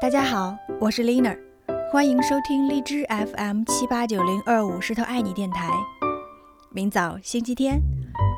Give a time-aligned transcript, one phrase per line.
[0.00, 1.36] 大家好，我是 Lina，
[1.92, 5.68] 欢迎收听荔枝 FM 七八九零二五石头爱你电台。
[6.70, 7.82] 明早星期天，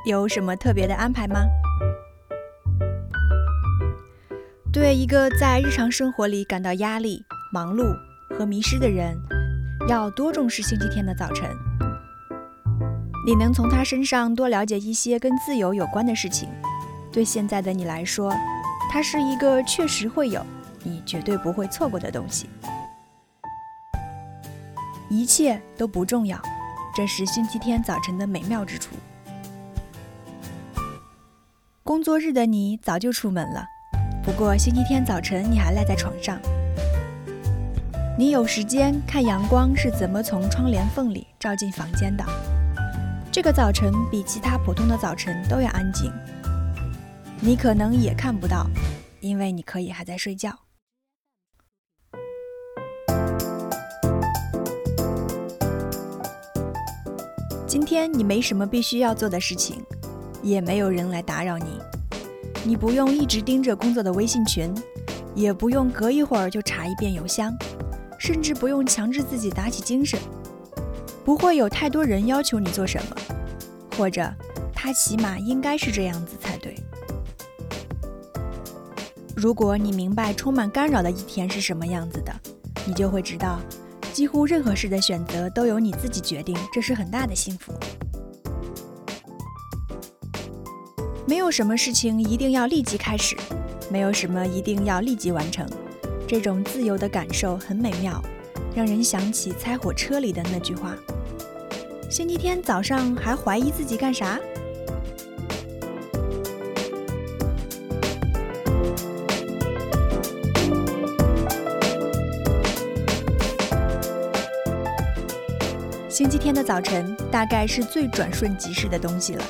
[0.05, 1.45] 有什么特别的安排吗？
[4.73, 7.23] 对一个在日常生活里感到压力、
[7.53, 7.95] 忙碌
[8.37, 9.17] 和迷失的人，
[9.89, 11.49] 要多重视星期天的早晨。
[13.25, 16.49] 你能从他身上多了解一些跟自由有关的事情，
[17.13, 18.35] 对现在的你来说，
[18.91, 20.45] 它是一个确实会有。
[20.83, 22.49] 你绝对不会错过的东西，
[25.09, 26.41] 一切都不重要，
[26.95, 28.95] 这是星期天早晨的美妙之处。
[31.85, 33.65] 工作日的你早就出门了，
[34.23, 36.39] 不过星期天早晨你还赖在床上。
[38.19, 42.25] 你有时间看阳光是怎么从窗帘缝里照进房间的。
[43.33, 46.13] 这个早晨比其他普通的早晨都要安静。
[47.41, 48.67] 你可能也看不到，
[49.21, 50.57] 因为你可以还在睡觉。
[57.73, 59.83] 今天你没什么必须要做的事情，
[60.43, 61.81] 也没有人来打扰你。
[62.65, 64.71] 你不用一直盯着工作的微信群，
[65.35, 67.51] 也不用隔一会儿就查一遍邮箱，
[68.19, 70.21] 甚至不用强制自己打起精神。
[71.25, 73.17] 不会有太多人要求你做什么，
[73.97, 74.31] 或者
[74.75, 76.77] 他起码应该是这样子才对。
[79.35, 82.35] 如果你明白充满干扰的一天是什么样子的，
[82.85, 83.59] 你就会知道。
[84.13, 87.73] 几乎任何事的选择都由你自己决定，这是很大的幸福。
[91.27, 93.35] 没有什么事情一定要立即开始，
[93.91, 95.67] 没有什么一定要立即完成。
[96.29, 98.23] 这种自由的感受很美妙，
[98.75, 100.95] 让人想起《猜火车》里的那句话
[102.11, 104.39] ：“星期天早上还怀疑自己干啥？”
[116.23, 119.45] 星期天的早晨大概是最转瞬即逝的东西了。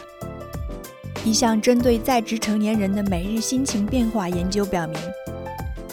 [1.22, 4.99] 一项针对在职成年人的每日心情变化研究表明，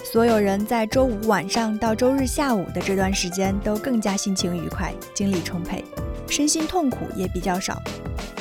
[0.05, 5.83] 所有人在周五晚上到周日下午的这段时间都更加心情愉快、精力充沛，
[6.29, 7.77] 身心痛苦也比较少。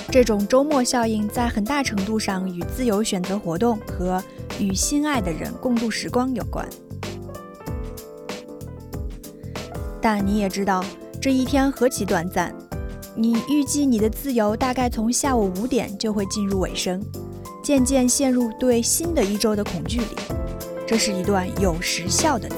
[0.09, 4.23] 这种周末效应在很大程度上与自由选择活动和
[4.61, 6.65] 与心爱的人共度时光有关。
[10.01, 10.85] 但你也知道。
[11.21, 12.55] 这一天何其短暂！
[13.17, 17.05] 你预计你的自由大概从下午五点就会进入尾声，
[17.61, 20.17] 渐渐陷入对新的一周的恐惧里。
[20.87, 22.49] 这是一段有时效的。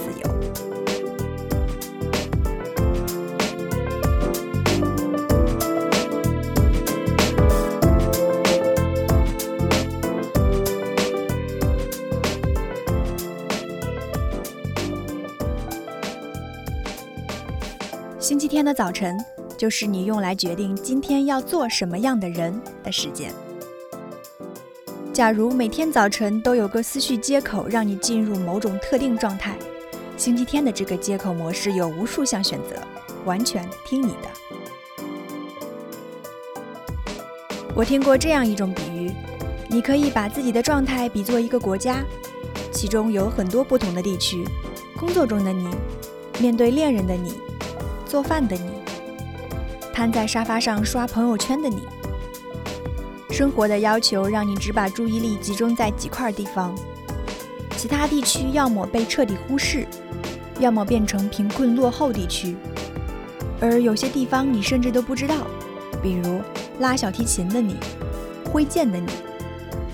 [18.60, 19.16] 天的早晨，
[19.56, 23.32] 就是你用来决定今天要做什么样的人的时间。
[25.14, 29.56] 假如每天早晨都有个思绪接口让你进入某种特定状态，
[30.18, 32.76] 星期天的这个接口模式有无数项选择，
[33.24, 34.28] 完全听你的。
[37.74, 39.10] 我听过这样一种比喻：
[39.68, 42.04] 你可以把自己的状态比作一个国家，
[42.70, 44.44] 其中有很多不同的地区。
[44.98, 45.66] 工作中的你，
[46.38, 47.40] 面对恋人的你。
[48.10, 48.72] 做饭的你，
[49.92, 51.82] 瘫在沙发上刷朋友圈的你，
[53.30, 56.74] 生活的要求让你只把注意力集中在几块地方，
[57.76, 59.86] 其他地区要么被彻底忽视，
[60.58, 62.56] 要么变成贫困落后地区，
[63.60, 65.46] 而有些地方你甚至都不知道，
[66.02, 66.40] 比如
[66.80, 67.76] 拉小提琴的你，
[68.50, 69.06] 挥剑的你，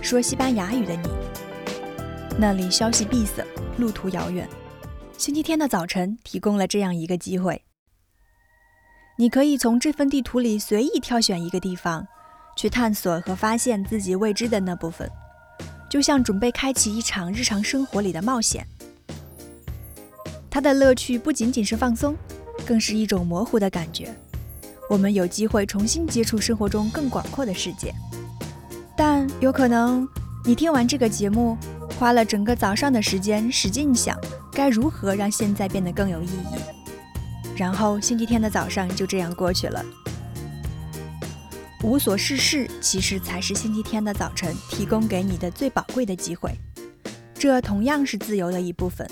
[0.00, 1.10] 说西班牙语的你，
[2.38, 3.44] 那里消息闭塞，
[3.76, 4.48] 路途遥远。
[5.18, 7.65] 星期天的早晨提供了这样一个机会。
[9.18, 12.06] 你可以从这份地图里随意挑选一个地方，
[12.54, 15.10] 去探索和发现自己未知的那部分，
[15.88, 18.66] 就像准备开启一场日常生活里的冒险。
[20.50, 22.14] 它的乐趣不仅仅是放松，
[22.66, 24.14] 更是一种模糊的感觉。
[24.90, 27.94] 我们有机会重新接触生活中更广阔的世界。
[28.94, 30.06] 但有可能
[30.44, 31.56] 你听完这个节目，
[31.98, 34.14] 花了整个早上的时间使劲想
[34.52, 36.85] 该如何让现在变得更有意义。
[37.56, 39.82] 然后星期天的早上就这样过去了，
[41.82, 46.54] 无所事事其实才是星期天的早晨提供给你的最宝贵的机会。
[47.32, 49.08] 这同样是自由的一部分，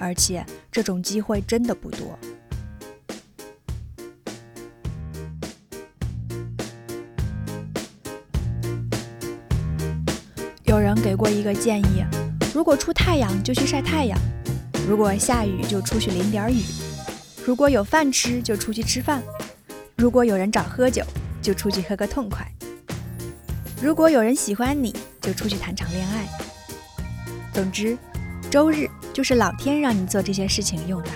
[0.00, 2.18] 而且这种机会真的不多。
[10.64, 12.04] 有人给过一个建议：
[12.52, 14.18] 如果出太阳就去晒太阳。
[14.88, 16.62] 如果下雨就出去淋点雨；
[17.48, 19.22] 如果有饭吃就出去吃饭；
[19.96, 21.02] 如果有人找喝酒
[21.40, 22.44] 就出去喝个痛快；
[23.82, 26.28] 如果有人喜欢你就出去谈场恋爱。
[27.54, 27.96] 总之，
[28.50, 31.08] 周日就是老天让你做这些事情用的。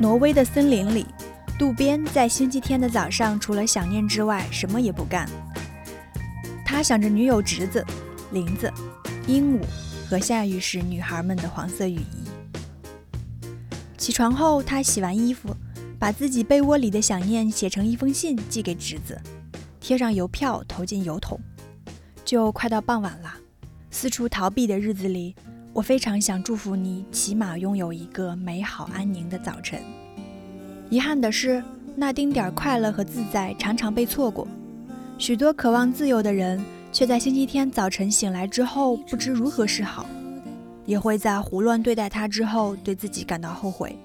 [0.00, 1.06] 挪威的森林里，
[1.56, 5.30] 渡边在星期天的早上除了想念之外，什么也不干。
[6.64, 7.86] 他想着女友侄子、
[8.32, 8.68] 林子、
[9.28, 9.60] 鹦鹉
[10.10, 12.26] 和下雨时女孩们的黄色雨衣。
[13.96, 15.54] 起床后，他洗完衣服，
[15.98, 19.18] 把自己被窝里的想念写成一封信寄给侄子，
[19.80, 21.38] 贴上邮票，投进邮筒。
[22.24, 23.32] 就快到傍晚了，
[23.90, 25.34] 四处逃避的日子里。
[25.72, 29.80] 我非常想祝福你，起码拥有一个美好安宁的早晨。
[30.90, 31.62] 遗憾的是，
[31.94, 34.46] 那丁点儿快乐和自在常常被错过。
[35.18, 40.06] 许多渴望自由的人，却在星期天早晨醒来之后不知如何是好，
[40.86, 43.98] 也会在胡乱对待他之后，对自己感到后悔。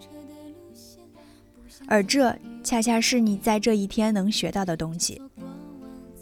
[1.87, 5.21] 而这恰恰是你在这一天能学到的东西。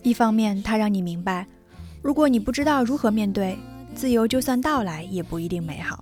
[0.04, 1.48] 一方面，它让你明白，
[2.02, 3.58] 如果你不知道如何面对。
[3.96, 6.02] 自由就算到来，也不一定美好。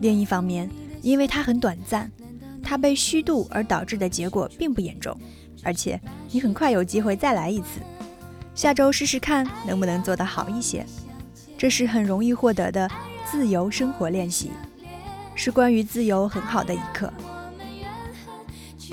[0.00, 0.68] 另一方面，
[1.02, 2.10] 因为它很短暂，
[2.62, 5.16] 它被虚度而导致的结果并不严重，
[5.62, 6.00] 而且
[6.30, 7.80] 你很快有机会再来一次。
[8.54, 10.84] 下周试试看能不能做得好一些。
[11.58, 12.90] 这是很容易获得的
[13.30, 14.50] 自由生活练习，
[15.34, 17.12] 是关于自由很好的一课。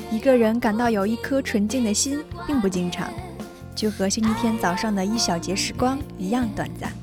[0.09, 3.11] 一个人感到有一颗纯净的心并不经常，
[3.75, 7.00] 就和星期天早上的一小节时光一样短暂。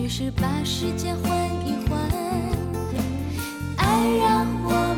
[0.00, 1.30] 于是，把时间换
[1.66, 2.00] 一换，
[3.76, 4.89] 爱让我。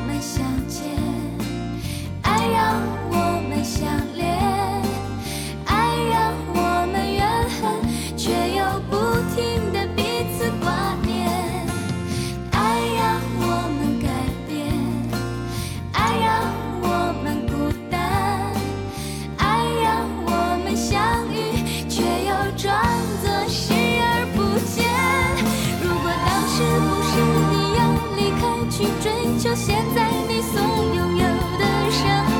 [30.29, 30.61] 你所
[30.95, 31.27] 拥有
[31.59, 32.32] 的伤